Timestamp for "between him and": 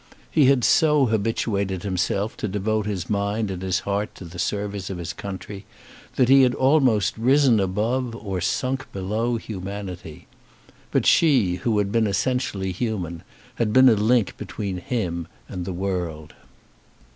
14.37-15.65